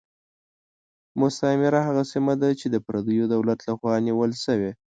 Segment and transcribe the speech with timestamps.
[1.19, 4.71] مستعمره هغه سیمه ده چې د پردیو دولت له خوا نیول شوې.